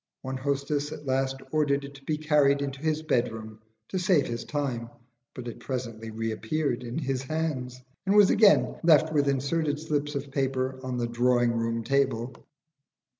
One 0.23 0.37
hostess 0.37 0.91
at 0.91 1.05
last 1.05 1.35
ordered 1.51 1.85
it 1.85 1.93
to 1.93 2.03
be 2.03 2.17
carried 2.17 2.63
into 2.63 2.79
his 2.81 3.03
bedroom 3.03 3.59
to 3.89 3.99
save 3.99 4.25
his 4.25 4.43
time; 4.43 4.89
but 5.35 5.47
it 5.47 5.59
presently 5.59 6.09
reappeared 6.09 6.83
in 6.83 6.97
his 6.97 7.21
hands, 7.21 7.79
and 8.07 8.15
was 8.15 8.31
again 8.31 8.77
left 8.81 9.13
with 9.13 9.27
inserted 9.27 9.79
slips 9.79 10.15
of 10.15 10.31
paper 10.31 10.79
on 10.81 10.97
the 10.97 11.05
drawing 11.05 11.51
room 11.55 11.83
table. 11.83 12.33